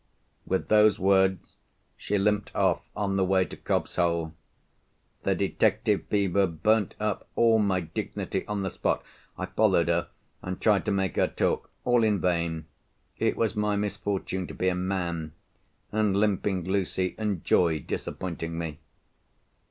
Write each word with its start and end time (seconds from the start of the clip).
With 0.47 0.67
those 0.69 0.99
words 0.99 1.57
she 1.95 2.17
limped 2.17 2.49
off 2.55 2.81
on 2.95 3.17
the 3.17 3.23
way 3.23 3.45
to 3.45 3.55
Cobb's 3.55 3.97
Hole. 3.97 4.33
The 5.21 5.35
detective 5.35 6.05
fever 6.07 6.47
burnt 6.47 6.95
up 6.99 7.27
all 7.35 7.59
my 7.59 7.81
dignity 7.81 8.43
on 8.47 8.63
the 8.63 8.71
spot. 8.71 9.03
I 9.37 9.45
followed 9.45 9.89
her, 9.89 10.07
and 10.41 10.59
tried 10.59 10.85
to 10.85 10.91
make 10.91 11.17
her 11.17 11.27
talk. 11.27 11.69
All 11.85 12.03
in 12.03 12.19
vain. 12.19 12.65
It 13.19 13.37
was 13.37 13.55
my 13.55 13.75
misfortune 13.75 14.47
to 14.47 14.55
be 14.55 14.69
a 14.69 14.73
man—and 14.75 16.17
Limping 16.17 16.63
Lucy 16.63 17.13
enjoyed 17.19 17.85
disappointing 17.85 18.57
me. 18.57 18.79